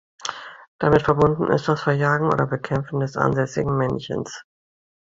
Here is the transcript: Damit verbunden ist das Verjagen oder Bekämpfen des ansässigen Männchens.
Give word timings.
Damit 0.79 1.03
verbunden 1.03 1.51
ist 1.51 1.67
das 1.67 1.79
Verjagen 1.83 2.25
oder 2.33 2.47
Bekämpfen 2.47 2.99
des 3.01 3.17
ansässigen 3.17 3.77
Männchens. 3.77 4.41